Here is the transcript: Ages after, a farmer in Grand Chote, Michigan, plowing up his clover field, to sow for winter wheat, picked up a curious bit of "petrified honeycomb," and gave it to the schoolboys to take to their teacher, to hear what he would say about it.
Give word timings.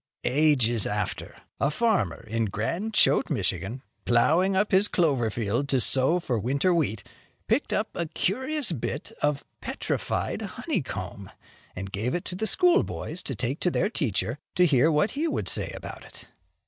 Ages 0.23 0.87
after, 0.87 1.35
a 1.59 1.69
farmer 1.69 2.23
in 2.23 2.45
Grand 2.45 2.95
Chote, 2.95 3.29
Michigan, 3.29 3.83
plowing 4.03 4.55
up 4.55 4.71
his 4.71 4.87
clover 4.87 5.29
field, 5.29 5.69
to 5.69 5.79
sow 5.79 6.19
for 6.19 6.39
winter 6.39 6.73
wheat, 6.73 7.03
picked 7.47 7.71
up 7.71 7.87
a 7.93 8.07
curious 8.07 8.71
bit 8.71 9.11
of 9.21 9.45
"petrified 9.61 10.41
honeycomb," 10.41 11.29
and 11.75 11.91
gave 11.91 12.15
it 12.15 12.25
to 12.25 12.35
the 12.35 12.47
schoolboys 12.47 13.21
to 13.21 13.35
take 13.35 13.59
to 13.59 13.69
their 13.69 13.91
teacher, 13.91 14.39
to 14.55 14.65
hear 14.65 14.91
what 14.91 15.11
he 15.11 15.27
would 15.27 15.47
say 15.47 15.69
about 15.75 16.03
it. 16.03 16.27